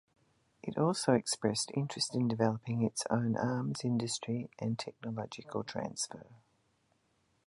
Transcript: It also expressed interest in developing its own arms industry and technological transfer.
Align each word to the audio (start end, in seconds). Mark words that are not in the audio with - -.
It 0.63 0.79
also 0.79 1.13
expressed 1.13 1.69
interest 1.75 2.15
in 2.15 2.27
developing 2.27 2.81
its 2.81 3.03
own 3.11 3.37
arms 3.37 3.81
industry 3.83 4.49
and 4.57 4.79
technological 4.79 5.63
transfer. 5.63 6.25